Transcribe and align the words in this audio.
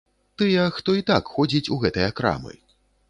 Тыя, 0.41 0.61
хто 0.77 0.95
і 1.01 1.05
так 1.11 1.29
ходзіць 1.35 1.71
у 1.77 1.77
гэтыя 1.85 2.09
крамы. 2.21 2.59